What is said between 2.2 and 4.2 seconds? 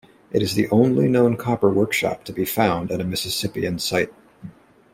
to be found at a Mississippian site.